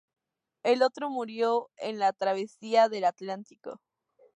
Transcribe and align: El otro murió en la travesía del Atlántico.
El 0.63 0.81
otro 0.81 1.11
murió 1.11 1.69
en 1.77 1.99
la 1.99 2.11
travesía 2.11 2.89
del 2.89 3.03
Atlántico. 3.03 3.79